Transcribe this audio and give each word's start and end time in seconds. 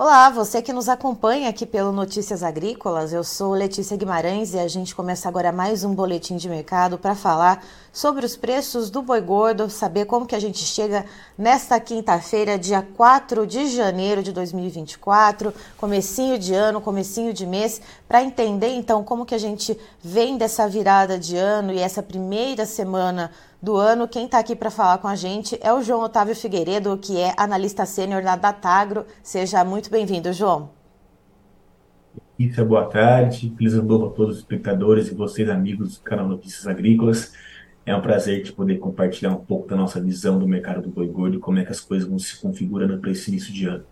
Olá, 0.00 0.30
você 0.30 0.62
que 0.62 0.72
nos 0.72 0.88
acompanha 0.88 1.48
aqui 1.48 1.66
pelo 1.66 1.90
Notícias 1.90 2.44
Agrícolas, 2.44 3.12
eu 3.12 3.24
sou 3.24 3.52
Letícia 3.52 3.96
Guimarães 3.96 4.54
e 4.54 4.58
a 4.60 4.68
gente 4.68 4.94
começa 4.94 5.28
agora 5.28 5.50
mais 5.50 5.82
um 5.82 5.92
boletim 5.92 6.36
de 6.36 6.48
mercado 6.48 6.96
para 6.96 7.16
falar 7.16 7.64
sobre 7.92 8.24
os 8.24 8.36
preços 8.36 8.90
do 8.90 9.02
boi 9.02 9.20
gordo, 9.20 9.68
saber 9.68 10.04
como 10.04 10.24
que 10.24 10.36
a 10.36 10.38
gente 10.38 10.60
chega 10.60 11.04
nesta 11.36 11.80
quinta-feira, 11.80 12.56
dia 12.56 12.86
4 12.96 13.44
de 13.44 13.66
janeiro 13.74 14.22
de 14.22 14.30
2024, 14.30 15.52
comecinho 15.76 16.38
de 16.38 16.54
ano, 16.54 16.80
comecinho 16.80 17.32
de 17.32 17.44
mês, 17.44 17.80
para 18.06 18.22
entender 18.22 18.68
então 18.68 19.02
como 19.02 19.26
que 19.26 19.34
a 19.34 19.38
gente 19.38 19.76
vem 20.00 20.38
dessa 20.38 20.68
virada 20.68 21.18
de 21.18 21.36
ano 21.36 21.72
e 21.72 21.80
essa 21.80 22.04
primeira 22.04 22.64
semana 22.64 23.32
do 23.60 23.76
ano. 23.76 24.08
Quem 24.08 24.26
está 24.26 24.38
aqui 24.38 24.54
para 24.54 24.70
falar 24.70 24.98
com 24.98 25.08
a 25.08 25.16
gente 25.16 25.58
é 25.60 25.72
o 25.72 25.82
João 25.82 26.02
Otávio 26.02 26.34
Figueiredo, 26.34 26.96
que 26.96 27.18
é 27.20 27.34
analista 27.36 27.84
sênior 27.84 28.22
da 28.22 28.36
Datagro. 28.36 29.04
Seja 29.22 29.64
muito 29.64 29.90
bem-vindo, 29.90 30.32
João. 30.32 30.70
Isa, 32.38 32.64
boa 32.64 32.86
tarde. 32.86 33.52
Feliz 33.56 33.74
ano 33.74 33.82
novo 33.82 34.06
a 34.06 34.10
todos 34.10 34.36
os 34.36 34.42
espectadores 34.42 35.08
e 35.08 35.14
vocês, 35.14 35.48
amigos 35.48 35.98
do 35.98 36.04
canal 36.04 36.28
Notícias 36.28 36.66
Agrícolas. 36.66 37.32
É 37.84 37.96
um 37.96 38.00
prazer 38.00 38.42
de 38.42 38.52
poder 38.52 38.78
compartilhar 38.78 39.30
um 39.30 39.44
pouco 39.44 39.66
da 39.66 39.74
nossa 39.74 40.00
visão 40.00 40.38
do 40.38 40.46
mercado 40.46 40.82
do 40.82 40.90
boi 40.90 41.08
gordo 41.08 41.38
e 41.38 41.40
como 41.40 41.58
é 41.58 41.64
que 41.64 41.72
as 41.72 41.80
coisas 41.80 42.08
vão 42.08 42.18
se 42.18 42.38
configurando 42.38 42.98
para 42.98 43.10
esse 43.10 43.30
início 43.30 43.52
de 43.52 43.66
ano. 43.66 43.84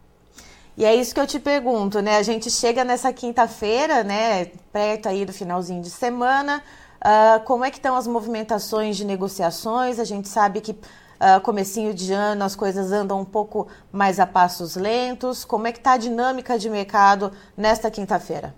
E 0.76 0.84
é 0.84 0.94
isso 0.94 1.14
que 1.14 1.20
eu 1.20 1.26
te 1.26 1.40
pergunto, 1.40 2.00
né? 2.02 2.18
A 2.18 2.22
gente 2.22 2.50
chega 2.50 2.84
nessa 2.84 3.10
quinta-feira, 3.10 4.04
né? 4.04 4.44
Perto 4.70 5.08
aí 5.08 5.24
do 5.24 5.32
finalzinho 5.32 5.80
de 5.80 5.88
semana. 5.88 6.62
Uh, 6.96 7.44
como 7.44 7.64
é 7.64 7.70
que 7.70 7.76
estão 7.76 7.96
as 7.96 8.06
movimentações 8.06 8.96
de 8.96 9.04
negociações? 9.04 9.98
A 9.98 10.04
gente 10.04 10.28
sabe 10.28 10.60
que 10.60 10.72
uh, 10.72 11.40
comecinho 11.42 11.94
de 11.94 12.12
ano 12.12 12.44
as 12.44 12.56
coisas 12.56 12.92
andam 12.92 13.20
um 13.20 13.24
pouco 13.24 13.68
mais 13.92 14.18
a 14.18 14.26
passos 14.26 14.76
lentos. 14.76 15.44
Como 15.44 15.66
é 15.66 15.72
que 15.72 15.78
está 15.78 15.92
a 15.92 15.96
dinâmica 15.96 16.58
de 16.58 16.68
mercado 16.70 17.32
nesta 17.56 17.90
quinta-feira? 17.90 18.54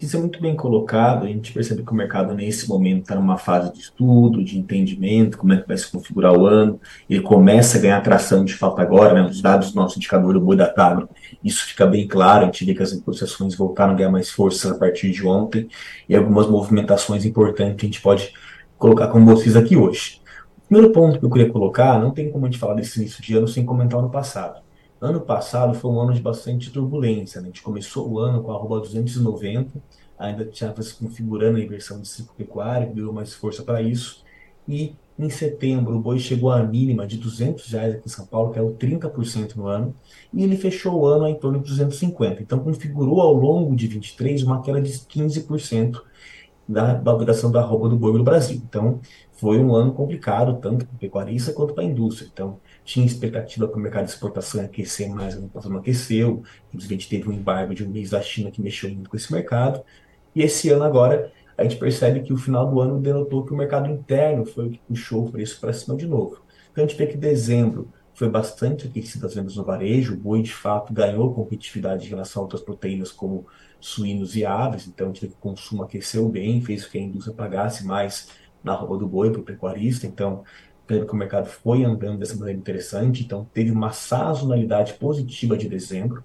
Isso 0.00 0.16
é 0.16 0.20
muito 0.20 0.40
bem 0.40 0.54
colocado. 0.54 1.24
A 1.24 1.28
gente 1.28 1.52
percebe 1.52 1.82
que 1.82 1.90
o 1.90 1.94
mercado, 1.94 2.32
nesse 2.34 2.68
momento, 2.68 3.02
está 3.02 3.16
numa 3.16 3.36
fase 3.36 3.72
de 3.72 3.80
estudo, 3.80 4.44
de 4.44 4.56
entendimento, 4.56 5.36
como 5.36 5.52
é 5.52 5.56
que 5.60 5.66
vai 5.66 5.76
se 5.76 5.90
configurar 5.90 6.32
o 6.38 6.46
ano. 6.46 6.80
Ele 7.10 7.20
começa 7.20 7.78
a 7.78 7.80
ganhar 7.80 7.96
atração 7.96 8.44
de 8.44 8.54
fato 8.54 8.80
agora, 8.80 9.12
né? 9.12 9.28
Os 9.28 9.42
dados 9.42 9.72
do 9.72 9.76
nosso 9.76 9.98
indicador, 9.98 10.36
o 10.36 10.40
boi 10.40 10.56
da 10.56 10.68
Tagro, 10.68 11.08
isso 11.42 11.66
fica 11.66 11.84
bem 11.84 12.06
claro. 12.06 12.44
A 12.44 12.46
gente 12.46 12.64
vê 12.64 12.74
que 12.74 12.82
as 12.82 12.92
negociações 12.92 13.56
voltaram 13.56 13.92
a 13.92 13.96
ganhar 13.96 14.10
mais 14.10 14.30
força 14.30 14.70
a 14.70 14.78
partir 14.78 15.10
de 15.10 15.26
ontem 15.26 15.68
e 16.08 16.14
algumas 16.14 16.46
movimentações 16.46 17.24
importantes 17.24 17.76
que 17.76 17.86
a 17.86 17.88
gente 17.88 18.00
pode 18.00 18.32
colocar 18.78 19.08
com 19.08 19.24
vocês 19.24 19.56
aqui 19.56 19.76
hoje. 19.76 20.20
O 20.64 20.68
primeiro 20.68 20.92
ponto 20.92 21.18
que 21.18 21.24
eu 21.24 21.30
queria 21.30 21.50
colocar, 21.50 22.00
não 22.00 22.12
tem 22.12 22.30
como 22.30 22.46
a 22.46 22.48
gente 22.48 22.58
falar 22.58 22.74
desse 22.74 23.00
início 23.00 23.20
de 23.20 23.36
ano 23.36 23.48
sem 23.48 23.64
comentar 23.64 23.98
o 23.98 24.02
ano 24.04 24.10
passado. 24.10 24.60
Ano 25.02 25.20
passado 25.20 25.74
foi 25.74 25.90
um 25.90 26.00
ano 26.00 26.14
de 26.14 26.22
bastante 26.22 26.70
turbulência. 26.70 27.40
Né? 27.40 27.46
A 27.46 27.50
gente 27.50 27.60
começou 27.60 28.08
o 28.08 28.20
ano 28.20 28.40
com 28.40 28.52
a 28.52 28.54
arroba 28.54 28.78
290, 28.78 29.82
ainda 30.16 30.44
estava 30.44 30.80
se 30.80 30.94
configurando 30.94 31.58
a 31.58 31.60
inversão 31.60 32.00
de 32.00 32.06
ciclo 32.06 32.32
pecuário, 32.36 32.94
deu 32.94 33.12
mais 33.12 33.34
força 33.34 33.64
para 33.64 33.82
isso. 33.82 34.22
E 34.68 34.94
em 35.18 35.28
setembro 35.28 35.96
o 35.96 36.00
boi 36.00 36.20
chegou 36.20 36.52
à 36.52 36.62
mínima 36.62 37.04
de 37.04 37.16
200 37.16 37.68
reais 37.72 37.94
aqui 37.96 38.06
em 38.06 38.10
São 38.10 38.24
Paulo, 38.24 38.52
que 38.52 38.60
é 38.60 38.62
o 38.62 38.74
30% 38.74 39.56
no 39.56 39.66
ano, 39.66 39.92
e 40.32 40.44
ele 40.44 40.56
fechou 40.56 41.00
o 41.00 41.04
ano 41.04 41.26
em 41.26 41.34
torno 41.34 41.58
de 41.58 41.68
250. 41.68 42.40
Então 42.40 42.60
configurou 42.60 43.20
ao 43.20 43.34
longo 43.34 43.74
de 43.74 43.88
23 43.88 44.44
uma 44.44 44.62
queda 44.62 44.80
de 44.80 44.92
15% 44.92 46.00
da 46.68 46.94
valorização 46.94 47.50
da 47.50 47.58
arroba 47.58 47.88
do 47.88 47.96
boi 47.96 48.16
no 48.16 48.22
Brasil. 48.22 48.62
Então 48.64 49.00
foi 49.32 49.58
um 49.58 49.74
ano 49.74 49.92
complicado, 49.92 50.60
tanto 50.60 50.86
para 50.86 50.94
o 50.94 50.98
pecuarista 50.98 51.52
quanto 51.52 51.74
para 51.74 51.82
a 51.82 51.86
indústria. 51.86 52.30
Então 52.32 52.60
tinha 52.84 53.06
expectativa 53.06 53.68
para 53.68 53.78
o 53.78 53.80
mercado 53.80 54.04
de 54.06 54.10
exportação 54.10 54.64
aquecer 54.64 55.08
mais, 55.08 55.34
passado 55.34 55.72
não 55.72 55.80
aqueceu. 55.80 56.42
Gente 56.74 57.08
teve 57.08 57.28
um 57.28 57.32
embargo 57.32 57.74
de 57.74 57.84
um 57.84 57.88
mês 57.88 58.10
da 58.10 58.20
China 58.20 58.50
que 58.50 58.60
mexeu 58.60 58.90
muito 58.90 59.08
com 59.08 59.16
esse 59.16 59.32
mercado. 59.32 59.82
E 60.34 60.42
esse 60.42 60.70
ano 60.70 60.84
agora, 60.84 61.32
a 61.56 61.62
gente 61.62 61.76
percebe 61.76 62.20
que 62.20 62.32
o 62.32 62.36
final 62.36 62.68
do 62.68 62.80
ano 62.80 63.00
denotou 63.00 63.44
que 63.44 63.52
o 63.52 63.56
mercado 63.56 63.90
interno 63.90 64.44
foi 64.44 64.66
o 64.66 64.70
que 64.70 64.80
puxou 64.88 65.26
o 65.26 65.30
preço 65.30 65.60
para 65.60 65.72
cima 65.72 65.96
de 65.96 66.06
novo. 66.06 66.42
Então, 66.70 66.84
a 66.84 66.86
gente 66.86 66.96
vê 66.96 67.06
que 67.06 67.16
dezembro 67.16 67.88
foi 68.14 68.28
bastante 68.28 68.86
aquecido 68.86 69.26
as 69.26 69.34
vendas 69.34 69.56
no 69.56 69.64
varejo, 69.64 70.14
o 70.14 70.16
boi 70.16 70.42
de 70.42 70.52
fato 70.52 70.92
ganhou 70.92 71.34
competitividade 71.34 72.06
em 72.06 72.08
relação 72.08 72.40
a 72.40 72.44
outras 72.44 72.62
proteínas 72.62 73.10
como 73.10 73.46
suínos 73.80 74.36
e 74.36 74.44
aves, 74.44 74.86
então 74.86 75.06
a 75.06 75.12
gente 75.12 75.26
que 75.26 75.34
o 75.34 75.36
consumo 75.36 75.82
aqueceu 75.82 76.28
bem, 76.28 76.60
fez 76.60 76.84
com 76.84 76.92
que 76.92 76.98
a 76.98 77.00
indústria 77.00 77.34
pagasse 77.34 77.84
mais 77.84 78.28
na 78.62 78.74
roupa 78.74 78.98
do 78.98 79.08
boi 79.08 79.30
para 79.30 79.40
o 79.40 79.44
pecuarista, 79.44 80.06
então 80.06 80.44
que 81.00 81.12
o 81.12 81.16
mercado 81.16 81.46
foi 81.46 81.84
andando 81.84 82.18
dessa 82.18 82.36
maneira 82.36 82.58
interessante, 82.58 83.24
então 83.24 83.46
teve 83.52 83.70
uma 83.70 83.90
sazonalidade 83.92 84.94
positiva 84.94 85.56
de 85.56 85.68
dezembro 85.68 86.24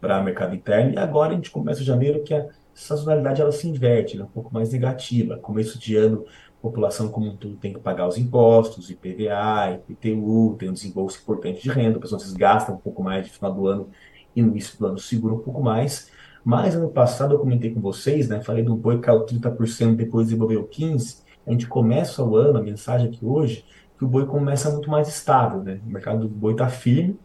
para 0.00 0.20
o 0.20 0.24
mercado 0.24 0.54
interno, 0.54 0.94
e 0.94 0.98
agora 0.98 1.32
a 1.32 1.36
gente 1.36 1.50
começa 1.50 1.84
janeiro 1.84 2.22
que 2.22 2.32
a 2.32 2.48
sazonalidade 2.72 3.40
ela 3.40 3.52
se 3.52 3.68
inverte, 3.68 4.14
ela 4.14 4.24
é 4.24 4.26
um 4.26 4.30
pouco 4.30 4.52
mais 4.52 4.72
negativa. 4.72 5.36
Começo 5.36 5.78
de 5.78 5.96
ano, 5.96 6.24
a 6.48 6.62
população 6.62 7.08
como 7.08 7.26
um 7.26 7.36
todo 7.36 7.56
tem 7.56 7.72
que 7.72 7.80
pagar 7.80 8.08
os 8.08 8.16
impostos, 8.16 8.90
IPVA, 8.90 9.80
IPTU, 9.88 10.56
tem 10.58 10.70
um 10.70 10.72
desembolso 10.72 11.20
importante 11.20 11.62
de 11.62 11.68
renda, 11.68 11.98
pessoas 11.98 12.32
gastam 12.32 12.74
um 12.74 12.78
pouco 12.78 13.02
mais 13.02 13.26
de 13.26 13.32
final 13.32 13.52
do 13.52 13.66
ano 13.66 13.88
e 14.34 14.42
no 14.42 14.48
início 14.48 14.78
do 14.78 14.86
ano 14.86 14.98
segura 14.98 15.34
um 15.34 15.40
pouco 15.40 15.62
mais. 15.62 16.10
Mas 16.42 16.74
ano 16.74 16.88
passado 16.88 17.34
eu 17.34 17.38
comentei 17.38 17.70
com 17.70 17.80
vocês, 17.80 18.28
né, 18.28 18.40
falei 18.40 18.62
do 18.62 18.74
boi 18.74 18.98
caiu 19.00 19.26
30%, 19.26 19.96
depois 19.96 20.28
desenvolveu 20.28 20.66
15%, 20.66 21.22
a 21.46 21.50
gente 21.50 21.66
começa 21.66 22.22
o 22.22 22.36
ano, 22.36 22.58
a 22.58 22.62
mensagem 22.62 23.08
aqui 23.08 23.24
hoje, 23.24 23.64
que 24.00 24.04
o 24.06 24.08
boi 24.08 24.24
começa 24.24 24.70
muito 24.70 24.88
mais 24.88 25.08
estável, 25.08 25.62
né? 25.62 25.78
O 25.86 25.90
mercado 25.90 26.20
do 26.20 26.28
boi 26.34 26.52
está 26.52 26.70
firme, 26.70 27.20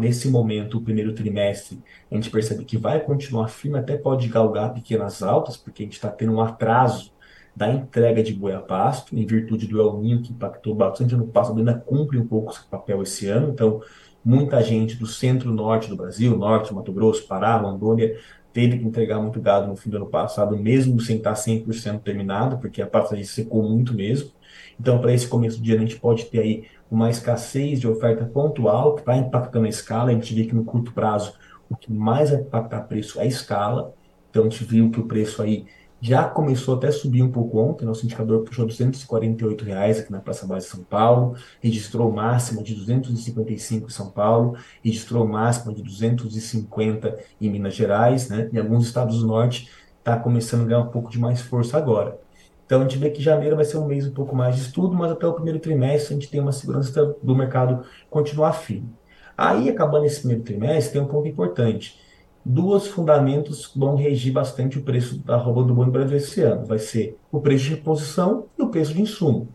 nesse 0.00 0.30
momento, 0.30 0.78
o 0.78 0.80
primeiro 0.80 1.12
trimestre, 1.12 1.82
a 2.10 2.14
gente 2.14 2.30
percebe 2.30 2.64
que 2.64 2.78
vai 2.78 2.98
continuar 2.98 3.48
firme, 3.48 3.78
até 3.78 3.94
pode 3.94 4.26
galgar 4.26 4.72
pequenas 4.72 5.22
altas, 5.22 5.58
porque 5.58 5.82
a 5.82 5.84
gente 5.84 5.92
está 5.96 6.08
tendo 6.08 6.32
um 6.32 6.40
atraso 6.40 7.12
da 7.54 7.70
entrega 7.70 8.22
de 8.22 8.32
boi 8.32 8.54
a 8.54 8.60
pasto, 8.60 9.14
em 9.14 9.26
virtude 9.26 9.66
do 9.66 9.78
El 9.78 9.98
Niño, 9.98 10.22
que 10.22 10.32
impactou 10.32 10.74
bastante 10.74 11.14
ano 11.14 11.26
passado, 11.26 11.58
ainda 11.58 11.74
cumpre 11.74 12.16
um 12.16 12.26
pouco 12.26 12.52
esse 12.52 12.64
papel 12.64 13.02
esse 13.02 13.28
ano, 13.28 13.50
então 13.50 13.82
muita 14.24 14.62
gente 14.62 14.96
do 14.96 15.06
centro-norte 15.06 15.90
do 15.90 15.96
Brasil, 15.96 16.34
norte, 16.38 16.72
Mato 16.72 16.90
Grosso, 16.90 17.28
Pará, 17.28 17.58
Rondônia, 17.58 18.16
teve 18.50 18.78
que 18.78 18.84
entregar 18.86 19.20
muito 19.20 19.38
gado 19.42 19.66
no 19.66 19.76
fim 19.76 19.90
do 19.90 19.98
ano 19.98 20.08
passado, 20.08 20.56
mesmo 20.56 20.98
sem 21.02 21.18
estar 21.18 21.34
100% 21.34 22.00
terminado, 22.00 22.56
porque 22.56 22.80
a 22.80 22.86
passagem 22.86 23.24
secou 23.24 23.62
muito 23.62 23.92
mesmo. 23.92 24.37
Então, 24.80 25.00
para 25.00 25.12
esse 25.12 25.26
começo 25.26 25.60
de 25.60 25.72
ano, 25.72 25.82
a 25.82 25.86
gente 25.86 26.00
pode 26.00 26.26
ter 26.26 26.40
aí 26.40 26.64
uma 26.90 27.10
escassez 27.10 27.80
de 27.80 27.88
oferta 27.88 28.24
pontual, 28.24 28.94
que 28.94 29.00
está 29.00 29.16
impactando 29.16 29.66
a 29.66 29.68
escala. 29.68 30.10
A 30.10 30.14
gente 30.14 30.34
vê 30.34 30.44
que 30.44 30.54
no 30.54 30.64
curto 30.64 30.92
prazo, 30.92 31.34
o 31.68 31.76
que 31.76 31.92
mais 31.92 32.30
vai 32.30 32.40
impactar 32.40 32.82
preço 32.82 33.18
é 33.18 33.24
a 33.24 33.26
escala. 33.26 33.92
Então, 34.30 34.44
a 34.44 34.48
gente 34.48 34.64
viu 34.64 34.90
que 34.90 35.00
o 35.00 35.06
preço 35.06 35.42
aí 35.42 35.66
já 36.00 36.24
começou 36.24 36.76
até 36.76 36.88
a 36.88 36.92
subir 36.92 37.22
um 37.22 37.30
pouco 37.30 37.58
ontem, 37.58 37.84
nosso 37.84 38.04
indicador 38.04 38.44
puxou 38.44 38.64
248 38.64 39.64
reais 39.64 39.98
aqui 39.98 40.12
na 40.12 40.20
Praça 40.20 40.46
Base 40.46 40.66
de 40.66 40.72
São 40.72 40.84
Paulo, 40.84 41.34
registrou 41.60 42.12
máxima 42.12 42.62
de 42.62 42.74
255 42.74 43.86
em 43.86 43.90
São 43.90 44.08
Paulo, 44.10 44.56
registrou 44.84 45.26
máxima 45.26 45.74
de 45.74 45.82
250 45.82 47.18
em 47.40 47.50
Minas 47.50 47.74
Gerais, 47.74 48.28
né? 48.28 48.48
Em 48.52 48.58
alguns 48.58 48.86
estados 48.86 49.20
do 49.20 49.26
norte 49.26 49.68
está 49.98 50.16
começando 50.16 50.62
a 50.62 50.64
ganhar 50.66 50.80
um 50.80 50.88
pouco 50.88 51.10
de 51.10 51.18
mais 51.18 51.40
força 51.40 51.76
agora. 51.76 52.18
Então 52.68 52.80
a 52.80 52.82
gente 52.82 52.98
vê 52.98 53.08
que 53.08 53.22
janeiro 53.22 53.56
vai 53.56 53.64
ser 53.64 53.78
um 53.78 53.86
mês 53.86 54.06
um 54.06 54.12
pouco 54.12 54.36
mais 54.36 54.54
de 54.54 54.60
estudo, 54.60 54.94
mas 54.94 55.10
até 55.10 55.26
o 55.26 55.32
primeiro 55.32 55.58
trimestre 55.58 56.12
a 56.12 56.18
gente 56.18 56.30
tem 56.30 56.38
uma 56.38 56.52
segurança 56.52 57.16
do 57.22 57.34
mercado 57.34 57.82
continuar 58.10 58.52
firme. 58.52 58.92
Aí, 59.34 59.70
acabando 59.70 60.04
esse 60.04 60.18
primeiro 60.18 60.42
trimestre, 60.42 60.92
tem 60.92 61.00
um 61.00 61.06
ponto 61.06 61.26
importante. 61.26 61.98
Duas 62.44 62.86
fundamentos 62.86 63.72
vão 63.74 63.94
regir 63.94 64.34
bastante 64.34 64.78
o 64.78 64.82
preço 64.82 65.18
da 65.20 65.38
roupa 65.38 65.62
do 65.62 65.74
boi 65.74 65.86
no 65.86 65.92
Brasil 65.92 66.18
esse 66.18 66.42
ano. 66.42 66.66
Vai 66.66 66.78
ser 66.78 67.16
o 67.32 67.40
preço 67.40 67.64
de 67.64 67.70
reposição 67.70 68.44
e 68.58 68.62
o 68.62 68.68
preço 68.68 68.92
de 68.92 69.00
insumo. 69.00 69.48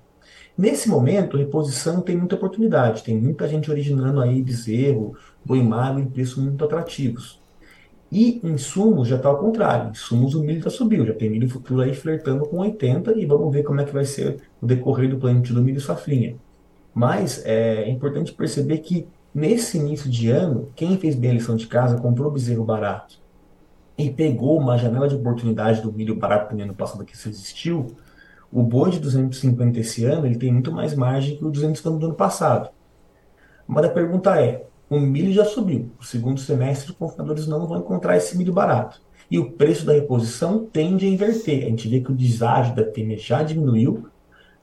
Nesse 0.57 0.90
momento, 0.90 1.38
reposição 1.38 2.01
tem 2.01 2.18
muita 2.18 2.33
oportunidade. 2.33 3.04
Tem 3.04 3.16
muita 3.16 3.48
gente 3.48 3.69
originando 3.69 4.21
aí 4.21 4.42
bezerro, 4.42 5.16
boi 5.45 5.62
magro 5.62 6.01
em 6.01 6.09
preços 6.09 6.44
muito 6.44 6.66
atrativos. 6.66 7.43
E 8.15 8.39
insumos 8.44 9.07
já 9.07 9.15
está 9.15 9.27
ao 9.27 9.39
contrário. 9.39 9.89
Insumos 9.89 10.36
o 10.36 10.44
milho 10.44 10.62
já 10.62 10.69
subiu, 10.69 11.04
já 11.04 11.15
tem 11.15 11.31
milho 11.31 11.50
futuro 11.50 11.81
aí 11.81 11.95
flertando 11.95 12.45
com 12.45 12.60
80 12.60 13.18
e 13.18 13.25
vamos 13.25 13.51
ver 13.51 13.63
como 13.63 13.81
é 13.81 13.86
que 13.86 13.92
vai 13.92 14.06
ser 14.06 14.39
o 14.62 14.68
decorrer 14.68 15.10
do 15.10 15.18
plantio 15.18 15.56
do 15.56 15.63
milho 15.63 15.81
safrinha. 15.81 16.36
Mas 16.94 17.44
é 17.44 17.89
importante 17.89 18.31
perceber 18.31 18.77
que 18.77 19.07
nesse 19.33 19.80
início 19.80 20.07
de 20.12 20.30
ano, 20.30 20.69
quem 20.75 20.95
fez 20.95 21.15
bem 21.15 21.31
a 21.31 21.33
lição 21.33 21.56
de 21.56 21.65
casa 21.65 21.98
comprou 21.98 22.30
bezerro 22.30 22.63
barato 22.63 23.18
e 23.98 24.12
pegou 24.12 24.59
uma 24.59 24.77
janela 24.77 25.07
de 25.07 25.16
oportunidade 25.16 25.81
do 25.81 25.92
milho 25.92 26.16
barato 26.16 26.56
no 26.56 26.62
ano 26.62 26.75
passado 26.75 27.04
que 27.04 27.16
isso 27.16 27.27
existiu, 27.27 27.98
o 28.51 28.62
boi 28.62 28.92
de 28.92 29.00
250 29.00 29.80
esse 29.80 30.06
ano 30.06 30.27
ele 30.27 30.38
tem 30.38 30.54
muito 30.54 30.71
mais 30.71 30.94
margem 30.94 31.36
que 31.36 31.44
o 31.44 31.50
250 31.50 31.98
do 31.98 32.06
ano 32.06 32.16
passado. 32.16 32.69
Mas 33.68 33.86
a 33.86 33.89
pergunta 33.89 34.39
é, 34.39 34.68
o 34.95 35.01
milho 35.01 35.34
já 35.34 35.45
subiu. 35.45 35.92
No 35.98 36.04
segundo 36.04 36.40
semestre, 36.40 36.92
os 36.92 36.98
consumidores 36.98 37.48
não 37.48 37.68
vão 37.68 37.80
encontrar 37.80 38.18
esse 38.18 38.38
milho 38.38 38.54
barato. 38.54 39.01
E 39.30 39.40
o 39.40 39.51
preço 39.51 39.86
da 39.86 39.94
reposição 39.94 40.66
tende 40.66 41.06
a 41.06 41.10
inverter. 41.10 41.66
A 41.66 41.69
gente 41.69 41.88
vê 41.88 42.01
que 42.01 42.12
o 42.12 42.16
deságio 42.16 42.75
da 42.75 42.92
fêmea 42.92 43.18
já 43.18 43.42
diminuiu 43.44 44.07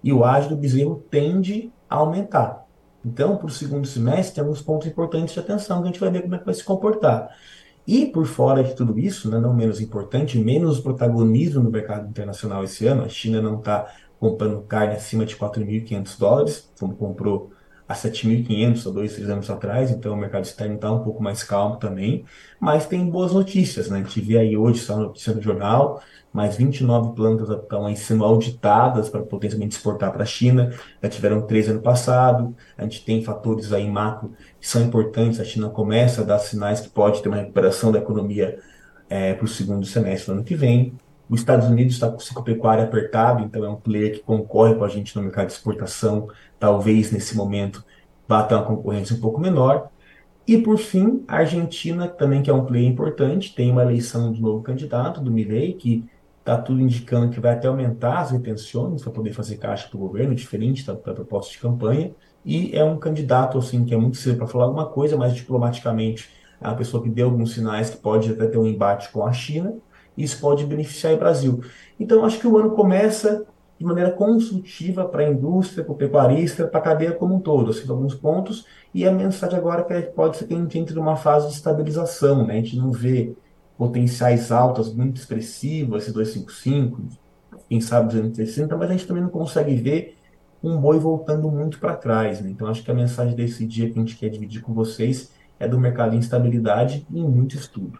e 0.02 0.12
o 0.12 0.24
ágio 0.24 0.50
do 0.50 0.56
bezerro 0.56 1.04
tende 1.10 1.72
a 1.88 1.96
aumentar. 1.96 2.66
Então, 3.04 3.36
para 3.36 3.46
o 3.46 3.50
segundo 3.50 3.86
semestre, 3.86 4.34
tem 4.34 4.42
alguns 4.42 4.60
pontos 4.60 4.86
importantes 4.86 5.32
de 5.32 5.40
atenção 5.40 5.78
que 5.78 5.84
a 5.84 5.86
gente 5.86 6.00
vai 6.00 6.10
ver 6.10 6.22
como 6.22 6.34
é 6.34 6.38
que 6.38 6.44
vai 6.44 6.54
se 6.54 6.64
comportar. 6.64 7.34
E 7.86 8.06
por 8.06 8.26
fora 8.26 8.62
de 8.62 8.74
tudo 8.74 8.98
isso, 8.98 9.30
né, 9.30 9.38
não 9.38 9.54
menos 9.54 9.80
importante, 9.80 10.38
menos 10.38 10.78
protagonismo 10.80 11.62
no 11.62 11.70
mercado 11.70 12.08
internacional 12.08 12.62
esse 12.62 12.86
ano, 12.86 13.04
a 13.04 13.08
China 13.08 13.40
não 13.40 13.58
está 13.58 13.90
comprando 14.18 14.60
carne 14.62 14.94
acima 14.94 15.24
de 15.24 15.34
4.500 15.34 16.18
dólares, 16.18 16.70
como 16.78 16.94
comprou 16.94 17.50
a 17.90 17.94
7.500 17.94 18.86
há 18.86 18.90
dois, 18.92 19.14
três 19.14 19.28
anos 19.28 19.50
atrás, 19.50 19.90
então 19.90 20.14
o 20.14 20.16
mercado 20.16 20.44
externo 20.44 20.76
está 20.76 20.92
um 20.92 21.02
pouco 21.02 21.20
mais 21.20 21.42
calmo 21.42 21.76
também, 21.76 22.24
mas 22.60 22.86
tem 22.86 23.10
boas 23.10 23.32
notícias, 23.32 23.90
né? 23.90 23.98
A 23.98 24.02
gente 24.04 24.20
vê 24.20 24.38
aí 24.38 24.56
hoje, 24.56 24.78
só 24.78 24.96
notícia 24.96 25.34
no 25.34 25.42
jornal, 25.42 26.00
mais 26.32 26.54
29 26.56 27.16
plantas 27.16 27.50
estão 27.50 27.86
aí 27.86 27.96
sendo 27.96 28.24
auditadas 28.24 29.08
para 29.08 29.22
potencialmente 29.22 29.74
exportar 29.74 30.12
para 30.12 30.22
a 30.22 30.26
China, 30.26 30.72
já 31.02 31.08
tiveram 31.08 31.42
três 31.42 31.68
ano 31.68 31.80
passado, 31.82 32.54
a 32.78 32.84
gente 32.84 33.04
tem 33.04 33.24
fatores 33.24 33.72
aí 33.72 33.90
macro 33.90 34.34
que 34.60 34.68
são 34.68 34.82
importantes, 34.82 35.40
a 35.40 35.44
China 35.44 35.68
começa 35.68 36.20
a 36.20 36.24
dar 36.24 36.38
sinais 36.38 36.80
que 36.80 36.88
pode 36.88 37.20
ter 37.20 37.28
uma 37.28 37.38
recuperação 37.38 37.90
da 37.90 37.98
economia 37.98 38.60
é, 39.08 39.34
para 39.34 39.44
o 39.44 39.48
segundo 39.48 39.84
semestre 39.84 40.26
do 40.26 40.32
ano 40.34 40.44
que 40.44 40.54
vem, 40.54 40.96
os 41.30 41.40
Estados 41.40 41.68
Unidos 41.68 41.94
está 41.94 42.10
com 42.10 42.42
pecuário 42.42 42.82
apertado, 42.82 43.44
então 43.44 43.64
é 43.64 43.68
um 43.68 43.76
player 43.76 44.14
que 44.14 44.18
concorre 44.18 44.74
com 44.74 44.82
a 44.82 44.88
gente 44.88 45.14
no 45.14 45.22
mercado 45.22 45.46
de 45.46 45.52
exportação, 45.52 46.28
talvez 46.58 47.12
nesse 47.12 47.36
momento 47.36 47.84
vá 48.26 48.42
ter 48.42 48.56
uma 48.56 48.64
concorrência 48.64 49.14
um 49.14 49.20
pouco 49.20 49.40
menor. 49.40 49.90
E 50.44 50.58
por 50.58 50.76
fim, 50.76 51.24
a 51.28 51.36
Argentina 51.36 52.08
também, 52.08 52.42
que 52.42 52.50
é 52.50 52.52
um 52.52 52.64
player 52.64 52.90
importante, 52.90 53.54
tem 53.54 53.70
uma 53.70 53.82
eleição 53.82 54.32
de 54.32 54.42
novo 54.42 54.60
candidato, 54.64 55.20
do 55.20 55.30
Milei, 55.30 55.74
que 55.74 56.04
está 56.40 56.60
tudo 56.60 56.80
indicando 56.80 57.30
que 57.30 57.38
vai 57.38 57.52
até 57.52 57.68
aumentar 57.68 58.18
as 58.18 58.32
retenções 58.32 59.00
para 59.00 59.12
poder 59.12 59.32
fazer 59.32 59.56
caixa 59.56 59.86
para 59.86 59.96
o 59.96 60.00
governo, 60.00 60.34
diferente 60.34 60.84
da, 60.84 60.94
da, 60.94 61.14
proposta 61.14 61.52
de 61.52 61.58
campanha. 61.58 62.10
E 62.44 62.76
é 62.76 62.82
um 62.82 62.98
candidato 62.98 63.56
assim 63.56 63.84
que 63.84 63.94
é 63.94 63.96
muito 63.96 64.16
cedo 64.16 64.38
para 64.38 64.48
falar 64.48 64.64
alguma 64.64 64.86
coisa, 64.86 65.16
mas 65.16 65.32
diplomaticamente 65.32 66.28
é 66.60 66.66
uma 66.66 66.76
pessoa 66.76 67.00
que 67.00 67.08
deu 67.08 67.28
alguns 67.28 67.52
sinais 67.52 67.90
que 67.90 67.98
pode 67.98 68.32
até 68.32 68.48
ter 68.48 68.58
um 68.58 68.66
embate 68.66 69.10
com 69.10 69.24
a 69.24 69.32
China 69.32 69.76
isso 70.22 70.40
pode 70.40 70.64
beneficiar 70.64 71.14
o 71.14 71.18
Brasil. 71.18 71.60
Então, 71.98 72.24
acho 72.24 72.38
que 72.38 72.46
o 72.46 72.56
ano 72.58 72.70
começa 72.70 73.46
de 73.78 73.86
maneira 73.86 74.10
construtiva 74.10 75.06
para 75.06 75.22
a 75.22 75.30
indústria, 75.30 75.82
para 75.82 75.92
o 75.92 75.96
pecuarista, 75.96 76.66
para 76.66 76.80
a 76.80 76.82
cadeia 76.82 77.12
como 77.12 77.36
um 77.36 77.40
todo, 77.40 77.70
assim, 77.70 77.88
alguns 77.88 78.14
pontos, 78.14 78.66
e 78.92 79.06
a 79.06 79.12
mensagem 79.12 79.58
agora 79.58 79.86
é 79.88 80.02
que 80.02 80.12
pode 80.12 80.36
ser 80.36 80.46
que 80.46 80.52
a 80.52 80.56
gente 80.58 80.78
entre 80.78 80.94
numa 80.94 81.16
fase 81.16 81.48
de 81.48 81.54
estabilização, 81.54 82.46
né? 82.46 82.54
a 82.54 82.56
gente 82.56 82.76
não 82.76 82.92
vê 82.92 83.34
potenciais 83.78 84.52
altas 84.52 84.92
muito 84.92 85.16
expressivas, 85.16 86.02
esse 86.02 86.12
255, 86.12 87.00
quem 87.70 87.80
sabe 87.80 88.08
260, 88.08 88.76
mas 88.76 88.90
a 88.90 88.92
gente 88.92 89.06
também 89.06 89.22
não 89.22 89.30
consegue 89.30 89.74
ver 89.76 90.18
um 90.62 90.76
boi 90.78 90.98
voltando 90.98 91.50
muito 91.50 91.78
para 91.78 91.96
trás. 91.96 92.42
Né? 92.42 92.50
Então, 92.50 92.66
acho 92.66 92.84
que 92.84 92.90
a 92.90 92.94
mensagem 92.94 93.34
desse 93.34 93.66
dia 93.66 93.88
que 93.88 93.98
a 93.98 94.02
gente 94.02 94.16
quer 94.16 94.28
dividir 94.28 94.60
com 94.60 94.74
vocês 94.74 95.32
é 95.58 95.66
do 95.66 95.80
mercado 95.80 96.14
em 96.14 96.18
estabilidade 96.18 97.06
e 97.10 97.22
muito 97.22 97.56
estudo. 97.56 97.98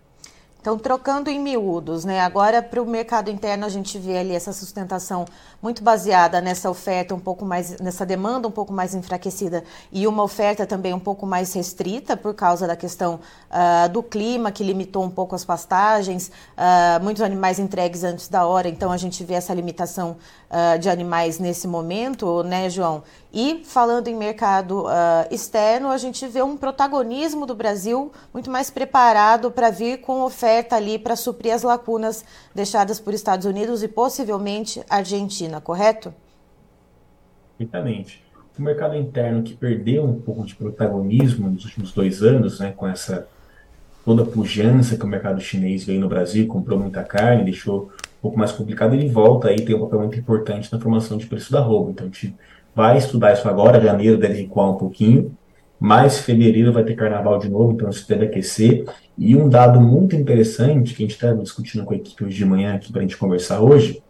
Então, 0.60 0.78
trocando 0.78 1.30
em 1.30 1.40
miúdos, 1.40 2.04
né? 2.04 2.20
Agora, 2.20 2.62
para 2.62 2.82
o 2.82 2.86
mercado 2.86 3.30
interno, 3.30 3.64
a 3.64 3.68
gente 3.70 3.98
vê 3.98 4.18
ali 4.18 4.34
essa 4.34 4.52
sustentação 4.52 5.24
muito 5.62 5.82
baseada 5.82 6.38
nessa 6.38 6.68
oferta 6.68 7.14
um 7.14 7.18
pouco 7.18 7.46
mais, 7.46 7.78
nessa 7.80 8.04
demanda 8.04 8.46
um 8.46 8.50
pouco 8.50 8.70
mais 8.70 8.94
enfraquecida 8.94 9.64
e 9.90 10.06
uma 10.06 10.22
oferta 10.22 10.66
também 10.66 10.92
um 10.92 10.98
pouco 10.98 11.24
mais 11.24 11.54
restrita 11.54 12.14
por 12.14 12.34
causa 12.34 12.66
da 12.66 12.76
questão 12.76 13.20
uh, 13.50 13.88
do 13.88 14.02
clima, 14.02 14.52
que 14.52 14.62
limitou 14.62 15.02
um 15.02 15.10
pouco 15.10 15.34
as 15.34 15.46
pastagens, 15.46 16.28
uh, 16.28 17.02
muitos 17.02 17.22
animais 17.22 17.58
entregues 17.58 18.04
antes 18.04 18.28
da 18.28 18.46
hora, 18.46 18.68
então 18.68 18.92
a 18.92 18.98
gente 18.98 19.24
vê 19.24 19.34
essa 19.34 19.54
limitação 19.54 20.18
uh, 20.50 20.78
de 20.78 20.90
animais 20.90 21.38
nesse 21.38 21.66
momento, 21.66 22.42
né, 22.42 22.68
João? 22.68 23.02
E 23.32 23.62
falando 23.64 24.08
em 24.08 24.16
mercado 24.16 24.86
externo, 25.30 25.88
a 25.88 25.98
gente 25.98 26.26
vê 26.26 26.42
um 26.42 26.56
protagonismo 26.56 27.46
do 27.46 27.54
Brasil 27.54 28.10
muito 28.34 28.50
mais 28.50 28.70
preparado 28.70 29.52
para 29.52 29.70
vir 29.70 30.00
com 30.00 30.22
oferta 30.22 30.74
ali 30.74 30.98
para 30.98 31.14
suprir 31.14 31.54
as 31.54 31.62
lacunas 31.62 32.24
deixadas 32.52 32.98
por 32.98 33.14
Estados 33.14 33.46
Unidos 33.46 33.84
e 33.84 33.88
possivelmente 33.88 34.82
Argentina, 34.90 35.60
correto? 35.60 36.12
Perfeitamente. 37.56 38.24
O 38.58 38.62
mercado 38.62 38.96
interno 38.96 39.42
que 39.44 39.54
perdeu 39.54 40.04
um 40.04 40.20
pouco 40.20 40.44
de 40.44 40.56
protagonismo 40.56 41.48
nos 41.48 41.64
últimos 41.64 41.92
dois 41.92 42.22
anos, 42.22 42.58
né, 42.58 42.74
com 42.76 42.86
essa 42.86 43.28
toda 44.04 44.22
a 44.22 44.26
pujança 44.26 44.96
que 44.96 45.04
o 45.04 45.08
mercado 45.08 45.40
chinês 45.40 45.84
veio 45.84 46.00
no 46.00 46.08
Brasil, 46.08 46.48
comprou 46.48 46.78
muita 46.78 47.04
carne, 47.04 47.44
deixou 47.44 47.92
um 48.18 48.22
pouco 48.22 48.38
mais 48.38 48.50
complicado, 48.50 48.94
ele 48.94 49.08
volta 49.08 49.48
aí 49.48 49.64
tem 49.64 49.76
um 49.76 49.80
papel 49.80 50.00
muito 50.00 50.18
importante 50.18 50.70
na 50.72 50.80
formação 50.80 51.16
de 51.16 51.26
preço 51.26 51.52
da 51.52 51.60
roupa. 51.60 51.92
Então 51.92 52.06
a 52.06 52.08
gente 52.08 52.34
vai 52.74 52.98
estudar 52.98 53.32
isso 53.32 53.48
agora, 53.48 53.80
janeiro 53.80 54.18
deve 54.18 54.42
recuar 54.42 54.70
um 54.70 54.76
pouquinho, 54.76 55.36
mas 55.78 56.18
fevereiro 56.18 56.72
vai 56.72 56.84
ter 56.84 56.94
carnaval 56.94 57.38
de 57.38 57.48
novo, 57.48 57.72
então 57.72 57.88
isso 57.88 58.06
deve 58.08 58.26
aquecer. 58.26 58.84
E 59.16 59.34
um 59.34 59.48
dado 59.48 59.80
muito 59.80 60.14
interessante, 60.14 60.94
que 60.94 61.02
a 61.02 61.06
gente 61.06 61.14
está 61.14 61.32
discutindo 61.32 61.84
com 61.84 61.94
a 61.94 61.96
equipe 61.96 62.24
hoje 62.24 62.36
de 62.36 62.44
manhã 62.44 62.74
aqui 62.74 62.92
para 62.92 63.00
a 63.00 63.02
gente 63.02 63.16
conversar 63.16 63.60
hoje, 63.60 64.02